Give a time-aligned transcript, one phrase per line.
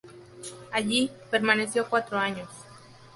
[0.71, 2.49] Allí, permaneció cuatro años.